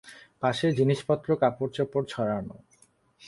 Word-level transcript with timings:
পাশে 0.41 0.67
জিনিসপত্র 0.71 1.27
কাপড়চোপড় 1.35 2.05
ছড়ানো। 2.09 2.55